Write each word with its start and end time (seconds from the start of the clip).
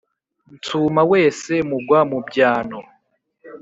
Nsuma 0.55 1.01
wese 1.11 1.53
mugwa 1.69 1.99
mu 2.09 2.19
byano, 2.27 2.79